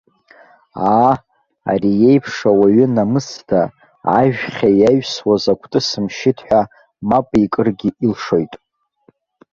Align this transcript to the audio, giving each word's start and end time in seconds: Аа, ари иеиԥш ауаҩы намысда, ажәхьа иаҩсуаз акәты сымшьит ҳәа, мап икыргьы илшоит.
Аа, 0.93 1.13
ари 1.71 1.91
иеиԥш 1.97 2.35
ауаҩы 2.49 2.85
намысда, 2.95 3.61
ажәхьа 4.17 4.69
иаҩсуаз 4.79 5.43
акәты 5.53 5.79
сымшьит 5.87 6.37
ҳәа, 6.47 6.61
мап 7.07 7.27
икыргьы 7.43 7.89
илшоит. 8.05 8.53